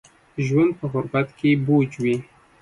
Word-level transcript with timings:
ژوند 0.45 0.71
په 0.79 0.85
غربت 0.93 1.27
کې 1.39 1.49
بوج 1.65 1.91
وي 2.03 2.15